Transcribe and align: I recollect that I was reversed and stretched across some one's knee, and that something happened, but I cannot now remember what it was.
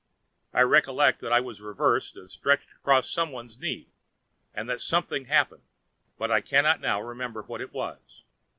I 0.51 0.61
recollect 0.61 1.19
that 1.19 1.31
I 1.31 1.41
was 1.41 1.61
reversed 1.61 2.17
and 2.17 2.27
stretched 2.27 2.67
across 2.75 3.07
some 3.07 3.31
one's 3.31 3.59
knee, 3.59 3.91
and 4.51 4.67
that 4.67 4.81
something 4.81 5.25
happened, 5.25 5.65
but 6.17 6.31
I 6.31 6.41
cannot 6.41 6.81
now 6.81 6.99
remember 6.99 7.43
what 7.43 7.61
it 7.61 7.71
was. 7.71 8.23